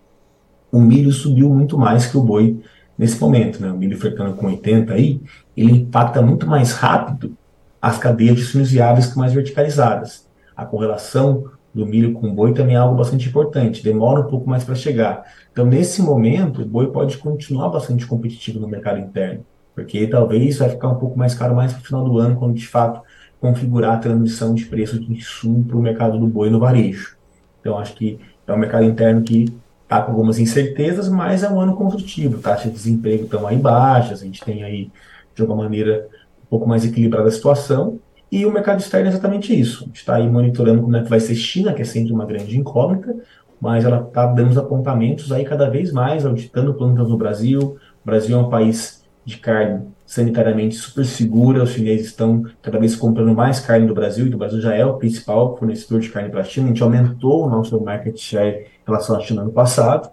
o 0.71 0.81
milho 0.81 1.13
subiu 1.13 1.49
muito 1.49 1.79
mais 1.79 2.07
que 2.07 2.17
o 2.17 2.23
boi 2.23 2.61
nesse 2.97 3.21
momento, 3.21 3.61
né? 3.61 3.71
O 3.71 3.77
milho 3.77 3.99
flertando 3.99 4.35
com 4.35 4.47
80 4.47 4.93
aí, 4.93 5.21
ele 5.57 5.73
impacta 5.73 6.21
muito 6.21 6.47
mais 6.47 6.73
rápido 6.73 7.37
as 7.81 7.99
cadeias 7.99 8.37
de 8.37 8.43
suínos 8.43 8.71
viáveis 8.71 9.07
que 9.07 9.19
mais 9.19 9.33
verticalizadas. 9.33 10.29
A 10.55 10.65
correlação 10.67 11.45
do 11.73 11.87
milho 11.87 12.13
com 12.13 12.35
boi 12.35 12.53
também 12.53 12.75
é 12.75 12.79
algo 12.79 12.97
bastante 12.97 13.29
importante, 13.29 13.83
demora 13.83 14.21
um 14.21 14.29
pouco 14.29 14.49
mais 14.49 14.65
para 14.65 14.75
chegar. 14.75 15.25
Então, 15.53 15.65
nesse 15.65 16.03
momento, 16.03 16.63
o 16.63 16.67
boi 16.67 16.89
pode 16.91 17.17
continuar 17.19 17.69
bastante 17.69 18.07
competitivo 18.07 18.59
no 18.59 18.69
mercado 18.69 18.99
interno 18.99 19.45
porque 19.75 20.07
talvez 20.07 20.59
vai 20.59 20.69
ficar 20.69 20.89
um 20.89 20.97
pouco 20.97 21.19
mais 21.19 21.35
caro 21.35 21.55
mais 21.55 21.73
para 21.73 21.81
o 21.81 21.85
final 21.85 22.05
do 22.05 22.19
ano, 22.19 22.37
quando 22.37 22.55
de 22.55 22.67
fato 22.67 23.01
configurar 23.41 23.95
a 23.95 23.99
transmissão 23.99 24.55
de 24.55 24.67
preço 24.67 25.01
de 25.01 25.11
insumo 25.11 25.65
para 25.65 25.77
o 25.77 25.81
mercado 25.81 26.19
do 26.19 26.27
boi 26.27 26.51
no 26.51 26.59
varejo. 26.59 27.17
Então, 27.61 27.79
acho 27.79 27.95
que 27.95 28.19
é 28.47 28.53
um 28.53 28.59
mercado 28.59 28.85
interno 28.85 29.23
que 29.23 29.47
está 29.83 30.03
com 30.03 30.13
algumas 30.13 30.39
incertezas, 30.39 31.09
mas 31.09 31.43
é 31.43 31.49
um 31.49 31.59
ano 31.59 31.75
construtivo. 31.75 32.39
Taxa 32.39 32.69
de 32.69 32.75
desemprego 32.75 33.25
estão 33.25 33.47
aí 33.47 33.57
baixas, 33.57 34.21
a 34.21 34.25
gente 34.25 34.45
tem 34.45 34.63
aí, 34.63 34.91
de 35.35 35.43
alguma 35.43 35.63
maneira, 35.63 36.07
um 36.45 36.47
pouco 36.51 36.69
mais 36.69 36.85
equilibrada 36.85 37.29
a 37.29 37.33
situação. 37.33 37.99
E 38.31 38.47
o 38.47 38.53
mercado 38.53 38.79
externo 38.79 39.07
é 39.07 39.11
exatamente 39.11 39.59
isso. 39.59 39.83
A 39.83 39.87
gente 39.87 39.97
está 39.97 40.15
aí 40.17 40.29
monitorando 40.29 40.83
como 40.83 40.97
é 40.97 41.03
que 41.03 41.11
vai 41.11 41.19
ser 41.19 41.35
China, 41.35 41.73
que 41.73 41.83
é 41.83 41.85
sempre 41.85 42.13
uma 42.13 42.25
grande 42.25 42.57
incógnita, 42.57 43.17
mas 43.61 43.85
ela 43.85 44.07
está 44.07 44.27
dando 44.27 44.51
os 44.51 44.59
apontamentos 44.59 45.33
aí 45.33 45.45
cada 45.45 45.69
vez 45.69 45.93
mais, 45.93 46.25
auditando 46.25 46.73
plantas 46.75 47.09
no 47.09 47.17
Brasil. 47.17 47.77
O 48.03 48.07
Brasil 48.07 48.39
é 48.39 48.41
um 48.41 48.49
país 48.49 49.05
de 49.25 49.37
carne 49.37 49.83
sanitariamente 50.07 50.77
super 50.77 51.05
segura. 51.05 51.63
Os 51.63 51.71
chineses 51.71 52.07
estão 52.07 52.45
cada 52.63 52.79
vez 52.79 52.95
comprando 52.95 53.35
mais 53.35 53.61
carne 53.61 53.87
do 53.87 53.95
Brasil, 53.95 54.27
e 54.27 54.35
o 54.35 54.39
Brasil 54.39 54.61
já 54.61 54.75
é 54.75 54.85
o 54.85 54.95
principal 54.95 55.57
fornecedor 55.57 56.01
de 56.01 56.09
carne 56.09 56.31
para 56.31 56.41
a 56.41 56.45
China. 56.45 56.67
A 56.67 56.69
gente 56.69 56.83
aumentou 56.83 57.47
o 57.47 57.51
nosso 57.51 57.79
market 57.81 58.17
share 58.17 58.61
em 58.61 58.87
relação 58.87 59.17
à 59.17 59.21
China 59.21 59.45
no 59.45 59.53
passado. 59.53 60.11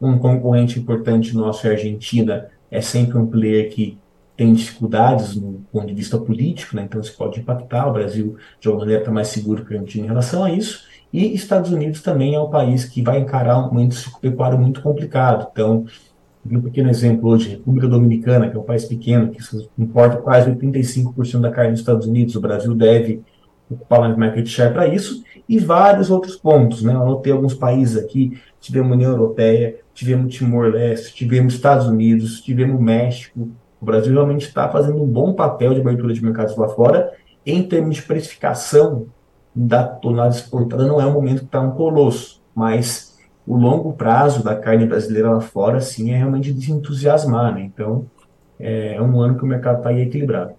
Um 0.00 0.16
concorrente 0.16 0.78
importante 0.78 1.34
nosso 1.34 1.66
é 1.66 1.70
a 1.70 1.72
Argentina, 1.72 2.46
é 2.70 2.80
sempre 2.80 3.18
um 3.18 3.26
player 3.26 3.68
que 3.68 3.98
tem 4.38 4.52
dificuldades 4.52 5.34
no 5.34 5.64
ponto 5.72 5.88
de 5.88 5.94
vista 5.94 6.16
político, 6.16 6.76
né? 6.76 6.84
então 6.84 7.00
isso 7.00 7.16
pode 7.16 7.40
impactar. 7.40 7.88
O 7.88 7.92
Brasil, 7.92 8.36
de 8.60 8.68
alguma 8.68 8.84
maneira, 8.84 9.02
está 9.02 9.10
mais 9.10 9.26
seguro 9.26 9.64
que 9.64 9.74
a 9.74 9.76
Argentina 9.76 10.04
em 10.04 10.08
relação 10.08 10.44
a 10.44 10.52
isso. 10.52 10.84
E 11.12 11.34
Estados 11.34 11.72
Unidos 11.72 12.02
também 12.02 12.36
é 12.36 12.40
um 12.40 12.48
país 12.48 12.84
que 12.84 13.02
vai 13.02 13.18
encarar 13.18 13.58
um 13.58 13.66
momento 13.66 13.96
pecuário 14.20 14.56
muito 14.56 14.80
complicado. 14.80 15.48
Então, 15.50 15.86
um 16.48 16.60
pequeno 16.60 16.88
exemplo 16.88 17.28
hoje, 17.28 17.48
República 17.48 17.88
Dominicana, 17.88 18.48
que 18.48 18.56
é 18.56 18.60
um 18.60 18.62
país 18.62 18.84
pequeno, 18.84 19.28
que 19.32 19.40
importa 19.76 20.18
quase 20.18 20.48
85% 20.52 21.40
da 21.40 21.50
carne 21.50 21.72
dos 21.72 21.80
Estados 21.80 22.06
Unidos, 22.06 22.36
o 22.36 22.40
Brasil 22.40 22.76
deve 22.76 23.20
ocupar 23.68 24.00
mais 24.00 24.16
market 24.16 24.46
share 24.46 24.72
para 24.72 24.86
isso, 24.86 25.24
e 25.48 25.58
vários 25.58 26.12
outros 26.12 26.36
pontos. 26.36 26.84
Né? 26.84 26.94
Eu 26.94 27.02
anotei 27.02 27.32
alguns 27.32 27.54
países 27.54 27.96
aqui, 27.96 28.38
tivemos 28.60 28.92
União 28.92 29.10
Europeia, 29.10 29.80
tivemos 29.92 30.32
Timor-Leste, 30.32 31.12
tivemos 31.12 31.54
Estados 31.54 31.88
Unidos, 31.88 32.40
tivemos 32.40 32.80
México. 32.80 33.50
O 33.80 33.84
Brasil 33.84 34.12
realmente 34.12 34.46
está 34.46 34.68
fazendo 34.68 35.02
um 35.02 35.06
bom 35.06 35.32
papel 35.32 35.74
de 35.74 35.80
abertura 35.80 36.12
de 36.12 36.22
mercados 36.22 36.56
lá 36.56 36.68
fora. 36.68 37.12
Em 37.46 37.62
termos 37.62 37.96
de 37.96 38.02
precificação 38.02 39.06
da 39.54 39.84
tonelada 39.84 40.34
exportada, 40.34 40.86
não 40.86 41.00
é 41.00 41.06
um 41.06 41.12
momento 41.12 41.40
que 41.40 41.46
está 41.46 41.60
um 41.60 41.72
colosso, 41.72 42.42
mas 42.54 43.16
o 43.46 43.56
longo 43.56 43.92
prazo 43.94 44.42
da 44.44 44.54
carne 44.54 44.86
brasileira 44.86 45.30
lá 45.30 45.40
fora, 45.40 45.80
sim, 45.80 46.10
é 46.10 46.16
realmente 46.18 46.52
desentusiasmar, 46.52 47.54
né? 47.54 47.62
Então, 47.62 48.06
é, 48.60 48.94
é 48.94 49.02
um 49.02 49.20
ano 49.20 49.36
que 49.36 49.44
o 49.44 49.46
mercado 49.46 49.78
está 49.78 49.92
equilibrado. 49.92 50.54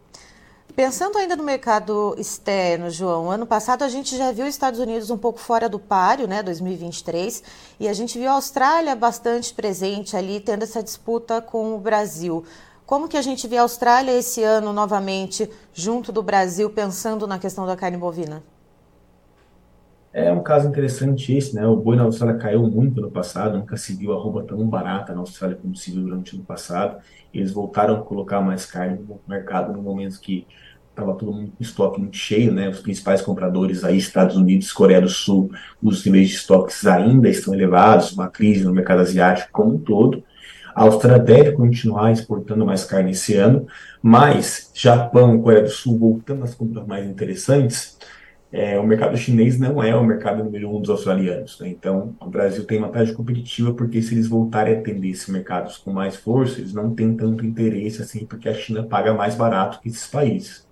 Pensando 0.75 1.17
ainda 1.17 1.35
no 1.35 1.43
mercado 1.43 2.15
externo, 2.17 2.89
João, 2.89 3.29
ano 3.29 3.45
passado 3.45 3.83
a 3.83 3.89
gente 3.89 4.17
já 4.17 4.31
viu 4.31 4.45
os 4.45 4.51
Estados 4.51 4.79
Unidos 4.79 5.09
um 5.09 5.17
pouco 5.17 5.38
fora 5.38 5.67
do 5.67 5.77
páreo, 5.77 6.25
né, 6.25 6.41
2023, 6.41 7.43
e 7.79 7.88
a 7.88 7.93
gente 7.93 8.17
viu 8.17 8.29
a 8.29 8.33
Austrália 8.33 8.95
bastante 8.95 9.53
presente 9.53 10.15
ali, 10.15 10.39
tendo 10.39 10.63
essa 10.63 10.81
disputa 10.81 11.41
com 11.41 11.75
o 11.75 11.79
Brasil. 11.79 12.45
Como 12.89 13.08
que 13.08 13.17
a 13.17 13.22
gente 13.22 13.48
vê 13.48 13.55
a 13.55 13.62
Austrália 13.62 14.17
esse 14.17 14.41
ano 14.41 14.74
novamente 14.74 15.48
junto 15.72 16.12
do 16.12 16.24
Brasil, 16.24 16.72
pensando 16.72 17.27
na 17.27 17.38
questão 17.38 17.67
da 17.67 17.75
carne 17.75 17.98
bovina? 17.98 18.41
É 20.12 20.31
um 20.34 20.41
caso 20.41 20.67
interessante 20.67 21.31
esse, 21.38 21.55
né? 21.55 21.67
O 21.67 21.75
boi 21.75 21.96
na 21.96 22.01
Austrália 22.01 22.39
caiu 22.39 22.63
muito 22.63 23.00
no 23.00 23.12
passado, 23.12 23.60
nunca 23.60 23.77
se 23.77 23.93
viu 23.93 24.12
a 24.12 24.15
arroba 24.15 24.41
tão 24.41 24.67
barata 24.67 25.13
na 25.13 25.19
Austrália 25.19 25.55
como 25.55 25.75
se 25.75 25.91
viu 25.91 26.01
durante 26.01 26.34
o 26.34 26.38
ano 26.38 26.46
passado. 26.46 26.98
Eles 27.31 27.51
voltaram 27.51 27.96
a 27.96 28.01
colocar 28.01 28.41
mais 28.41 28.65
carne 28.65 28.98
no 29.08 29.19
mercado 29.27 29.72
no 29.72 29.84
momento 29.84 30.19
que 30.19 30.48
estava 30.89 31.13
todo 31.13 31.31
mundo 31.31 31.51
com 31.55 31.63
estoque 31.63 32.00
muito 32.00 32.17
cheio, 32.17 32.51
né? 32.51 32.69
Os 32.69 32.79
principais 32.79 33.22
compradores 33.22 33.84
aí, 33.84 34.00
Estados 34.00 34.36
Unidos, 34.36 34.74
Coreia 34.74 35.00
do 35.00 35.10
Sul, 35.10 35.51
os 35.79 36.03
níveis 36.03 36.29
de 36.29 36.36
estoques 36.38 36.88
ainda 36.88 37.29
estão 37.29 37.53
elevados, 37.53 38.13
uma 38.13 38.29
crise 38.29 38.63
no 38.63 38.74
mercado 38.74 39.01
asiático 39.01 39.51
como 39.51 39.75
um 39.75 39.77
todo. 39.77 40.24
A 40.79 40.83
Austrália 40.83 41.21
deve 41.21 41.51
continuar 41.51 42.09
exportando 42.13 42.65
mais 42.65 42.86
carne 42.86 43.12
esse 43.12 43.36
ano, 43.36 43.67
mas 44.01 44.71
Japão 44.74 45.41
Coreia 45.41 45.63
do 45.63 45.69
Sul 45.69 46.00
voltando 46.00 46.41
às 46.45 46.55
compras 46.55 46.88
mais 46.88 47.05
interessantes, 47.05 47.98
é, 48.50 48.79
o 48.79 48.88
mercado 48.88 49.17
chinês 49.17 49.59
não 49.59 49.83
é 49.83 49.93
o 49.93 50.05
mercado 50.05 50.41
número 50.41 50.74
um 50.74 50.79
dos 50.79 50.89
australianos. 50.89 51.59
Né? 51.59 51.67
Então, 51.67 52.15
o 52.21 52.29
Brasil 52.29 52.63
tem 52.63 52.79
vantagem 52.79 53.13
competitiva 53.13 53.74
porque 53.74 54.01
se 54.01 54.15
eles 54.15 54.29
voltarem 54.29 54.77
a 54.77 54.79
atender 54.79 55.09
esses 55.09 55.27
mercados 55.27 55.75
com 55.75 55.91
mais 55.91 56.15
força, 56.15 56.62
eles 56.62 56.74
não 56.74 56.95
têm 56.95 57.13
tanto 57.13 57.45
interesse 57.45 58.01
assim, 58.01 58.25
porque 58.25 58.48
a 58.48 58.53
China 58.53 58.81
paga 58.81 59.13
mais 59.13 59.36
barato 59.36 59.81
que 59.81 59.89
esses 59.89 60.07
países. 60.07 60.65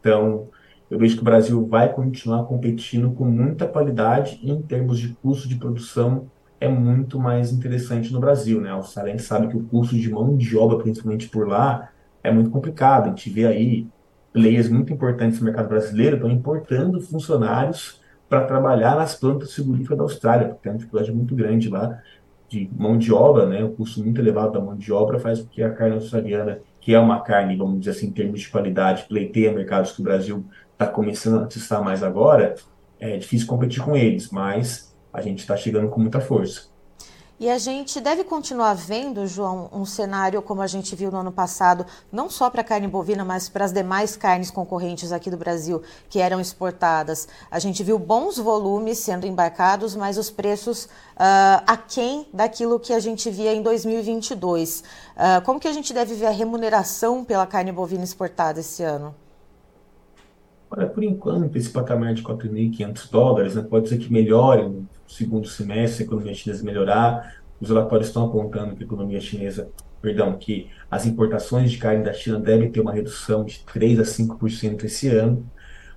Então, 0.00 0.48
eu 0.90 0.98
vejo 0.98 1.16
que 1.16 1.20
o 1.20 1.24
Brasil 1.24 1.66
vai 1.66 1.92
continuar 1.92 2.44
competindo 2.44 3.12
com 3.12 3.26
muita 3.26 3.68
qualidade 3.68 4.40
em 4.42 4.62
termos 4.62 4.98
de 4.98 5.08
custo 5.22 5.46
de 5.46 5.56
produção 5.56 6.30
é 6.64 6.68
muito 6.68 7.18
mais 7.18 7.52
interessante 7.52 8.12
no 8.12 8.20
Brasil, 8.20 8.60
né? 8.60 8.70
A 8.70 8.74
Austrália 8.74 9.18
sabe 9.18 9.48
que 9.48 9.56
o 9.56 9.64
custo 9.64 9.94
de 9.94 10.10
mão 10.10 10.36
de 10.36 10.56
obra, 10.56 10.78
principalmente 10.78 11.28
por 11.28 11.46
lá, 11.46 11.90
é 12.22 12.32
muito 12.32 12.50
complicado. 12.50 13.06
A 13.06 13.08
gente 13.08 13.28
vê 13.28 13.46
aí 13.46 13.86
players 14.32 14.68
muito 14.68 14.92
importantes 14.92 15.38
no 15.38 15.44
mercado 15.44 15.68
brasileiro 15.68 16.16
estão 16.16 16.30
importando 16.30 17.00
funcionários 17.00 18.00
para 18.28 18.44
trabalhar 18.44 18.96
nas 18.96 19.14
plantas 19.14 19.52
frigoríficas 19.52 19.96
da 19.96 20.04
Austrália, 20.04 20.48
porque 20.48 20.62
tem 20.62 20.72
uma 20.72 20.78
dificuldade 20.78 21.12
muito 21.12 21.34
grande 21.34 21.68
lá 21.68 22.00
de 22.48 22.68
mão 22.76 22.96
de 22.96 23.12
obra, 23.12 23.46
né? 23.46 23.62
O 23.62 23.70
custo 23.70 24.02
muito 24.02 24.20
elevado 24.20 24.52
da 24.52 24.60
mão 24.60 24.76
de 24.76 24.92
obra 24.92 25.18
faz 25.18 25.40
com 25.40 25.48
que 25.48 25.62
a 25.62 25.70
carne 25.70 25.96
australiana, 25.96 26.60
que 26.80 26.94
é 26.94 26.98
uma 26.98 27.20
carne, 27.20 27.56
vamos 27.56 27.80
dizer 27.80 27.90
assim, 27.90 28.06
em 28.06 28.12
termos 28.12 28.40
de 28.40 28.48
qualidade, 28.48 29.04
pleiteia 29.08 29.52
mercados 29.52 29.92
que 29.92 30.00
o 30.00 30.04
Brasil 30.04 30.44
está 30.72 30.86
começando 30.86 31.42
a 31.42 31.46
testar 31.46 31.82
mais 31.82 32.02
agora, 32.02 32.54
é 32.98 33.18
difícil 33.18 33.46
competir 33.46 33.82
com 33.82 33.94
eles, 33.94 34.30
mas 34.30 34.93
a 35.14 35.22
gente 35.22 35.38
está 35.38 35.56
chegando 35.56 35.88
com 35.88 36.00
muita 36.00 36.20
força. 36.20 36.74
E 37.38 37.50
a 37.50 37.58
gente 37.58 38.00
deve 38.00 38.22
continuar 38.22 38.74
vendo, 38.74 39.26
João, 39.26 39.68
um 39.72 39.84
cenário 39.84 40.40
como 40.40 40.62
a 40.62 40.68
gente 40.68 40.94
viu 40.94 41.10
no 41.10 41.18
ano 41.18 41.32
passado, 41.32 41.84
não 42.10 42.30
só 42.30 42.48
para 42.48 42.60
a 42.60 42.64
carne 42.64 42.86
bovina, 42.86 43.24
mas 43.24 43.48
para 43.48 43.64
as 43.64 43.72
demais 43.72 44.16
carnes 44.16 44.52
concorrentes 44.52 45.10
aqui 45.10 45.30
do 45.30 45.36
Brasil 45.36 45.82
que 46.08 46.20
eram 46.20 46.40
exportadas. 46.40 47.26
A 47.50 47.58
gente 47.58 47.82
viu 47.82 47.98
bons 47.98 48.38
volumes 48.38 48.98
sendo 48.98 49.26
embarcados, 49.26 49.96
mas 49.96 50.16
os 50.16 50.30
preços 50.30 50.84
uh, 50.84 51.62
aquém 51.66 52.26
daquilo 52.32 52.78
que 52.78 52.92
a 52.92 53.00
gente 53.00 53.28
via 53.30 53.52
em 53.52 53.62
2022. 53.62 54.80
Uh, 54.80 54.84
ah, 55.16 55.42
como 55.44 55.58
que 55.58 55.68
a 55.68 55.72
gente 55.72 55.92
deve 55.92 56.14
ver 56.14 56.26
a 56.26 56.30
remuneração 56.30 57.24
pela 57.24 57.46
carne 57.46 57.72
bovina 57.72 58.04
exportada 58.04 58.60
esse 58.60 58.82
ano? 58.84 59.12
Olha, 60.70 60.88
por 60.88 61.04
enquanto, 61.04 61.56
esse 61.56 61.70
patamar 61.70 62.14
de 62.14 62.22
4.500 62.22 63.10
dólares 63.10 63.54
né, 63.54 63.62
pode 63.62 63.88
ser 63.88 63.98
que 63.98 64.12
melhore 64.12 64.68
no 64.68 64.86
segundo 65.06 65.48
semestre, 65.48 65.98
se 65.98 66.02
a 66.02 66.06
economia 66.06 66.34
chinesa 66.34 66.64
melhorar. 66.64 67.36
Os 67.60 67.68
relatórios 67.68 68.08
estão 68.08 68.26
apontando 68.26 68.74
que 68.74 68.82
a 68.82 68.86
economia 68.86 69.20
chinesa, 69.20 69.70
perdão, 70.02 70.36
que 70.36 70.68
as 70.90 71.06
importações 71.06 71.70
de 71.70 71.78
carne 71.78 72.04
da 72.04 72.12
China 72.12 72.38
devem 72.38 72.70
ter 72.70 72.80
uma 72.80 72.92
redução 72.92 73.44
de 73.44 73.60
3 73.60 74.00
a 74.00 74.02
5% 74.02 74.84
esse 74.84 75.08
ano. 75.08 75.48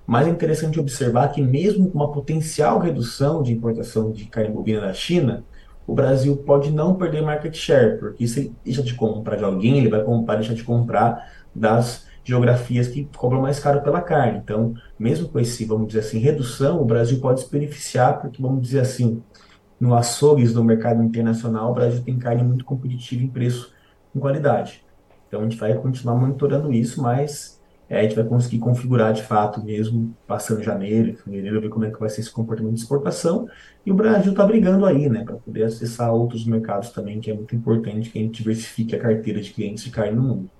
Mas 0.06 0.26
é 0.26 0.30
interessante 0.30 0.80
observar 0.80 1.28
que 1.28 1.42
mesmo 1.42 1.90
com 1.90 1.98
uma 1.98 2.10
potencial 2.10 2.78
redução 2.78 3.42
de 3.42 3.52
importação 3.52 4.10
de 4.10 4.24
carne 4.24 4.50
bovina 4.50 4.80
da 4.80 4.92
China, 4.94 5.44
o 5.86 5.94
Brasil 5.94 6.36
pode 6.36 6.70
não 6.70 6.94
perder 6.94 7.22
market 7.22 7.54
share, 7.54 7.98
porque 7.98 8.26
se 8.26 8.40
ele 8.40 8.54
deixa 8.64 8.82
de 8.82 8.94
comprar 8.94 9.36
de 9.36 9.44
alguém, 9.44 9.78
ele 9.78 9.88
vai 9.88 10.02
comprar, 10.02 10.36
deixar 10.36 10.54
de 10.54 10.62
comprar 10.62 11.32
das 11.54 12.06
geografias 12.28 12.88
que 12.88 13.08
cobram 13.16 13.40
mais 13.40 13.58
caro 13.58 13.82
pela 13.82 14.02
carne. 14.02 14.38
Então, 14.38 14.74
mesmo 14.98 15.28
com 15.28 15.40
esse, 15.40 15.64
vamos 15.64 15.88
dizer 15.88 16.00
assim, 16.00 16.18
redução, 16.18 16.80
o 16.80 16.84
Brasil 16.84 17.18
pode 17.20 17.40
se 17.40 17.50
beneficiar, 17.50 18.20
porque, 18.20 18.40
vamos 18.42 18.60
dizer 18.60 18.80
assim, 18.80 19.22
no 19.80 19.94
açougues 19.94 20.52
do 20.52 20.62
mercado 20.62 21.02
internacional, 21.02 21.70
o 21.70 21.74
Brasil 21.74 22.02
tem 22.02 22.18
carne 22.18 22.42
muito 22.42 22.64
competitiva 22.64 23.22
em 23.22 23.28
preço 23.28 23.72
e 24.14 24.18
qualidade. 24.18 24.84
Então, 25.26 25.40
a 25.40 25.42
gente 25.44 25.56
vai 25.56 25.74
continuar 25.74 26.16
monitorando 26.16 26.70
isso, 26.70 27.02
mas 27.02 27.58
é, 27.88 28.00
a 28.00 28.02
gente 28.02 28.14
vai 28.14 28.24
conseguir 28.24 28.58
configurar 28.58 29.14
de 29.14 29.22
fato 29.22 29.64
mesmo, 29.64 30.14
passando 30.26 30.62
janeiro, 30.62 31.16
fevereiro, 31.16 31.60
ver 31.62 31.70
como 31.70 31.86
é 31.86 31.90
que 31.90 31.98
vai 31.98 32.10
ser 32.10 32.20
esse 32.20 32.30
comportamento 32.30 32.74
de 32.74 32.80
exportação. 32.80 33.48
E 33.86 33.90
o 33.90 33.94
Brasil 33.94 34.32
está 34.32 34.44
brigando 34.44 34.84
aí, 34.84 35.08
né, 35.08 35.24
para 35.24 35.36
poder 35.36 35.64
acessar 35.64 36.12
outros 36.12 36.44
mercados 36.44 36.90
também, 36.90 37.20
que 37.20 37.30
é 37.30 37.34
muito 37.34 37.56
importante 37.56 38.10
que 38.10 38.18
a 38.18 38.22
gente 38.22 38.36
diversifique 38.42 38.94
a 38.94 39.00
carteira 39.00 39.40
de 39.40 39.50
clientes 39.50 39.84
de 39.84 39.90
carne 39.90 40.14
no 40.14 40.22
mundo. 40.22 40.50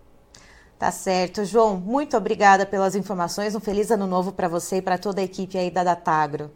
Tá 0.78 0.92
certo. 0.92 1.44
João, 1.44 1.76
muito 1.76 2.16
obrigada 2.16 2.64
pelas 2.64 2.94
informações. 2.94 3.54
Um 3.54 3.60
feliz 3.60 3.90
ano 3.90 4.06
novo 4.06 4.30
para 4.30 4.46
você 4.46 4.76
e 4.76 4.82
para 4.82 4.96
toda 4.96 5.20
a 5.20 5.24
equipe 5.24 5.58
aí 5.58 5.72
da 5.72 5.82
Datagro. 5.82 6.52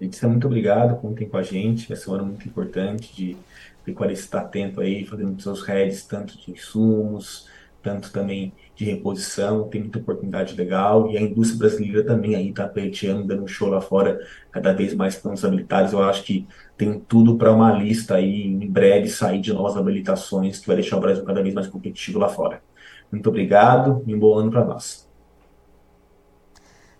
Edson, 0.00 0.30
muito 0.30 0.48
obrigado. 0.48 0.96
Contem 1.00 1.28
com 1.28 1.36
a 1.36 1.42
gente. 1.42 1.92
Um 2.08 2.14
ano 2.14 2.26
muito 2.26 2.48
importante 2.48 3.14
de 3.14 3.36
pecuarista 3.84 4.24
estar 4.24 4.40
atento 4.40 4.80
aí, 4.80 5.06
fazendo 5.06 5.40
seus 5.40 5.62
heads, 5.62 6.02
tanto 6.02 6.36
de 6.36 6.50
insumos, 6.50 7.48
tanto 7.80 8.10
também 8.10 8.52
de 8.74 8.84
reposição. 8.84 9.68
Tem 9.68 9.82
muita 9.82 10.00
oportunidade 10.00 10.56
legal. 10.56 11.08
E 11.08 11.16
a 11.16 11.20
indústria 11.20 11.60
brasileira 11.60 12.04
também 12.04 12.34
aí 12.34 12.48
está 12.48 12.66
pleiteando, 12.66 13.22
dando 13.22 13.44
um 13.44 13.46
show 13.46 13.68
lá 13.68 13.80
fora, 13.80 14.18
cada 14.50 14.72
vez 14.72 14.92
mais 14.94 15.14
planos 15.14 15.44
habilitados. 15.44 15.92
Eu 15.92 16.02
acho 16.02 16.24
que 16.24 16.44
tem 16.76 16.98
tudo 16.98 17.36
para 17.38 17.52
uma 17.52 17.70
lista 17.72 18.16
aí, 18.16 18.48
em 18.48 18.68
breve, 18.68 19.08
sair 19.08 19.40
de 19.40 19.52
novas 19.52 19.76
habilitações 19.76 20.58
que 20.58 20.66
vai 20.66 20.74
deixar 20.74 20.96
o 20.96 21.00
Brasil 21.00 21.24
cada 21.24 21.40
vez 21.40 21.54
mais 21.54 21.68
competitivo 21.68 22.18
lá 22.18 22.28
fora. 22.28 22.60
Muito 23.10 23.28
obrigado 23.28 24.02
e 24.06 24.14
um 24.14 24.18
bom 24.18 24.38
ano 24.38 24.50
para 24.50 24.64
nós. 24.64 25.05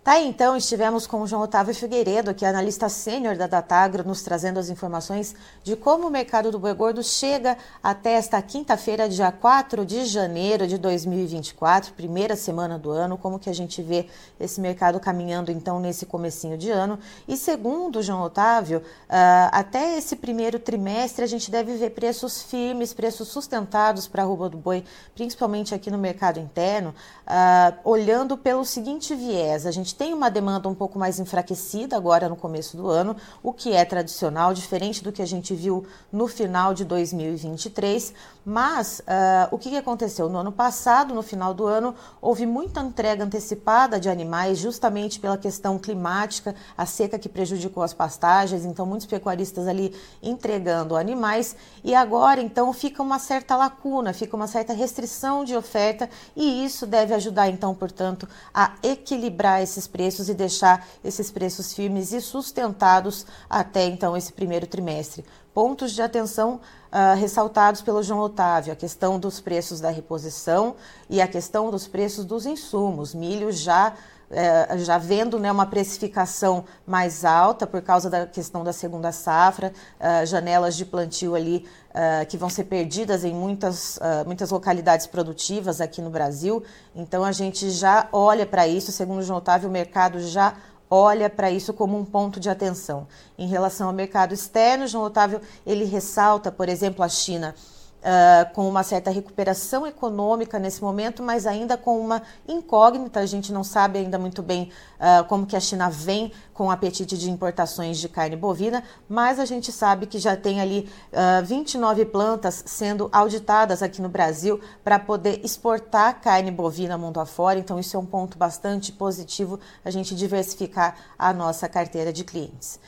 Tá 0.07 0.13
aí, 0.13 0.25
então, 0.25 0.55
estivemos 0.55 1.05
com 1.05 1.21
o 1.21 1.27
João 1.27 1.41
Otávio 1.41 1.75
Figueiredo, 1.75 2.33
que 2.33 2.45
é 2.45 2.47
analista 2.47 2.87
sênior 2.87 3.35
da 3.35 3.45
Datagro, 3.45 4.07
nos 4.07 4.21
trazendo 4.21 4.57
as 4.57 4.69
informações 4.69 5.35
de 5.65 5.75
como 5.75 6.07
o 6.07 6.09
mercado 6.09 6.49
do 6.49 6.57
boi 6.57 6.73
gordo 6.73 7.03
chega 7.03 7.57
até 7.83 8.13
esta 8.13 8.41
quinta-feira, 8.41 9.09
dia 9.09 9.33
4 9.33 9.85
de 9.85 10.05
janeiro 10.05 10.65
de 10.65 10.77
2024, 10.77 11.91
primeira 11.91 12.37
semana 12.37 12.79
do 12.79 12.89
ano, 12.89 13.17
como 13.17 13.37
que 13.37 13.49
a 13.49 13.53
gente 13.53 13.81
vê 13.81 14.07
esse 14.39 14.61
mercado 14.61 14.97
caminhando, 14.97 15.51
então, 15.51 15.77
nesse 15.77 16.05
comecinho 16.05 16.57
de 16.57 16.71
ano. 16.71 16.97
E 17.27 17.35
segundo 17.35 17.99
o 17.99 18.01
João 18.01 18.21
Otávio, 18.21 18.77
uh, 18.77 19.51
até 19.51 19.97
esse 19.97 20.15
primeiro 20.15 20.57
trimestre 20.57 21.25
a 21.25 21.27
gente 21.27 21.51
deve 21.51 21.75
ver 21.75 21.89
preços 21.89 22.41
firmes, 22.43 22.93
preços 22.93 23.27
sustentados 23.27 24.07
para 24.07 24.23
a 24.23 24.25
roupa 24.25 24.47
do 24.47 24.57
boi, 24.57 24.85
principalmente 25.13 25.75
aqui 25.75 25.91
no 25.91 25.97
mercado 25.97 26.39
interno, 26.39 26.95
uh, 27.27 27.77
olhando 27.83 28.37
pelo 28.37 28.63
seguinte 28.63 29.13
viés, 29.13 29.65
a 29.65 29.71
gente 29.71 29.96
tem 29.97 30.13
uma 30.13 30.29
demanda 30.29 30.69
um 30.69 30.75
pouco 30.75 30.99
mais 30.99 31.19
enfraquecida 31.19 31.97
agora 31.97 32.29
no 32.29 32.35
começo 32.35 32.77
do 32.77 32.87
ano, 32.87 33.15
o 33.41 33.51
que 33.51 33.73
é 33.73 33.83
tradicional, 33.83 34.53
diferente 34.53 35.03
do 35.03 35.11
que 35.11 35.21
a 35.21 35.25
gente 35.25 35.55
viu 35.55 35.85
no 36.11 36.27
final 36.27 36.73
de 36.73 36.85
2023. 36.85 38.13
Mas 38.45 38.99
uh, 38.99 39.49
o 39.51 39.57
que, 39.57 39.75
aconteceu? 39.75 40.29
No 40.29 40.37
ano 40.37 40.53
passado, 40.53 41.13
no 41.13 41.21
final 41.21 41.53
do 41.53 41.65
ano, 41.65 41.93
houve 42.21 42.45
muita 42.45 42.79
entrega 42.79 43.25
antecipada 43.25 43.99
de 43.99 44.09
animais, 44.09 44.57
justamente 44.57 45.19
pela 45.19 45.37
questão 45.37 45.77
climática, 45.77 46.55
a 46.77 46.85
seca 46.85 47.19
que 47.19 47.27
prejudicou 47.27 47.83
as 47.83 47.93
pastagens, 47.93 48.63
então 48.63 48.85
muitos 48.85 49.07
pecuaristas 49.07 49.67
ali 49.67 49.93
entregando 50.21 50.95
animais. 50.95 51.55
E 51.83 51.93
agora, 51.93 52.39
então, 52.39 52.71
fica 52.71 53.03
uma 53.03 53.19
certa 53.19 53.55
lacuna, 53.55 54.13
fica 54.13 54.35
uma 54.35 54.47
certa 54.47 54.73
restrição 54.73 55.43
de 55.43 55.55
oferta, 55.55 56.09
e 56.35 56.63
isso 56.63 56.85
deve 56.85 57.13
ajudar, 57.13 57.49
então, 57.49 57.75
portanto, 57.75 58.29
a 58.53 58.73
equilibrar 58.83 59.61
esses 59.61 59.86
preços 59.87 60.29
e 60.29 60.33
deixar 60.33 60.85
esses 61.03 61.31
preços 61.31 61.73
firmes 61.73 62.11
e 62.11 62.21
sustentados 62.21 63.25
até 63.49 63.85
então 63.85 64.15
esse 64.15 64.33
primeiro 64.33 64.67
trimestre. 64.67 65.25
Pontos 65.53 65.93
de 65.93 66.01
atenção 66.01 66.59
uh, 66.91 67.17
ressaltados 67.17 67.81
pelo 67.81 68.03
João 68.03 68.19
Otávio: 68.19 68.73
a 68.73 68.75
questão 68.75 69.19
dos 69.19 69.39
preços 69.39 69.79
da 69.79 69.89
reposição 69.89 70.75
e 71.09 71.19
a 71.19 71.27
questão 71.27 71.71
dos 71.71 71.87
preços 71.87 72.25
dos 72.25 72.45
insumos. 72.45 73.15
Milho 73.15 73.51
já 73.51 73.93
é, 74.29 74.77
já 74.79 74.97
vendo 74.97 75.39
né, 75.39 75.51
uma 75.51 75.65
precificação 75.65 76.65
mais 76.85 77.23
alta 77.23 77.65
por 77.65 77.81
causa 77.81 78.09
da 78.09 78.25
questão 78.25 78.63
da 78.63 78.73
segunda 78.73 79.11
safra, 79.11 79.71
uh, 79.99 80.25
janelas 80.25 80.75
de 80.75 80.85
plantio 80.85 81.33
ali 81.33 81.65
uh, 81.91 82.25
que 82.25 82.37
vão 82.37 82.49
ser 82.49 82.65
perdidas 82.65 83.23
em 83.23 83.33
muitas, 83.33 83.97
uh, 83.97 84.25
muitas 84.25 84.51
localidades 84.51 85.07
produtivas 85.07 85.79
aqui 85.79 86.01
no 86.01 86.09
Brasil. 86.09 86.63
Então 86.95 87.23
a 87.23 87.31
gente 87.31 87.69
já 87.69 88.09
olha 88.11 88.45
para 88.45 88.67
isso, 88.67 88.91
segundo 88.91 89.19
o 89.19 89.23
João 89.23 89.39
Otávio, 89.39 89.69
o 89.69 89.71
mercado 89.71 90.19
já 90.19 90.55
olha 90.89 91.29
para 91.29 91.49
isso 91.49 91.73
como 91.73 91.97
um 91.97 92.03
ponto 92.05 92.39
de 92.39 92.49
atenção. 92.49 93.07
Em 93.37 93.47
relação 93.47 93.87
ao 93.87 93.93
mercado 93.93 94.33
externo, 94.33 94.87
João 94.87 95.05
Otávio 95.05 95.41
ele 95.65 95.85
ressalta, 95.85 96.51
por 96.51 96.67
exemplo, 96.69 97.03
a 97.03 97.09
China 97.09 97.55
uh, 98.01 98.53
com 98.53 98.67
uma 98.67 98.83
certa 98.83 99.09
recuperação 99.09 99.85
econômica 99.85 100.59
nesse 100.59 100.81
momento, 100.81 101.23
mas 101.23 101.45
ainda 101.45 101.77
com 101.77 101.99
uma 101.99 102.21
incógnita. 102.47 103.19
A 103.19 103.25
gente 103.25 103.51
não 103.51 103.63
sabe 103.63 103.99
ainda 103.99 104.17
muito 104.17 104.41
bem 104.41 104.71
uh, 104.99 105.23
como 105.25 105.45
que 105.45 105.55
a 105.55 105.59
China 105.59 105.89
vem 105.89 106.31
com 106.53 106.67
o 106.67 106.71
apetite 106.71 107.17
de 107.17 107.29
importações 107.29 107.99
de 107.99 108.09
carne 108.09 108.35
bovina, 108.35 108.83
mas 109.07 109.39
a 109.39 109.45
gente 109.45 109.71
sabe 109.71 110.07
que 110.07 110.17
já 110.17 110.35
tem 110.35 110.59
ali 110.59 110.89
uh, 111.11 111.45
29 111.45 112.05
plantas 112.05 112.63
sendo 112.65 113.09
auditadas 113.11 113.81
aqui 113.83 114.01
no 114.01 114.09
Brasil 114.09 114.59
para 114.83 114.97
poder 114.99 115.41
exportar 115.43 116.21
carne 116.21 116.51
bovina 116.51 116.97
mundo 116.97 117.19
afora. 117.19 117.59
Então, 117.59 117.79
isso 117.79 117.95
é 117.95 117.99
um 117.99 118.05
ponto 118.05 118.37
bastante 118.37 118.91
positivo 118.91 119.59
a 119.83 119.91
gente 119.91 120.15
diversificar 120.15 120.95
a 121.17 121.33
nossa 121.33 121.67
carteira 121.67 122.11
de 122.11 122.23
clientes. 122.23 122.79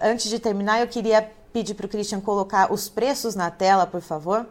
Antes 0.00 0.30
de 0.30 0.38
terminar, 0.38 0.80
eu 0.80 0.88
queria 0.88 1.30
pedir 1.56 1.72
para 1.72 1.86
o 1.86 1.88
Christian 1.88 2.20
colocar 2.20 2.70
os 2.70 2.86
preços 2.86 3.34
na 3.34 3.50
tela, 3.50 3.86
por 3.86 4.02
favor. 4.02 4.46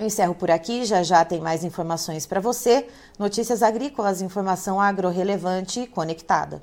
Eu 0.00 0.06
encerro 0.06 0.34
por 0.34 0.50
aqui, 0.50 0.86
já 0.86 1.02
já 1.02 1.22
tem 1.26 1.42
mais 1.42 1.62
informações 1.62 2.24
para 2.24 2.40
você. 2.40 2.86
Notícias 3.18 3.62
agrícolas, 3.62 4.22
informação 4.22 4.80
agro-relevante 4.80 5.80
e 5.80 5.86
conectada. 5.86 6.62